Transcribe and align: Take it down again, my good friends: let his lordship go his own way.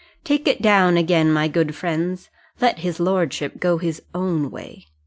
Take 0.23 0.47
it 0.47 0.63
down 0.63 0.97
again, 0.97 1.31
my 1.31 1.47
good 1.47 1.75
friends: 1.75 2.31
let 2.59 2.79
his 2.79 2.99
lordship 2.99 3.59
go 3.59 3.77
his 3.77 4.01
own 4.15 4.49
way. 4.49 4.87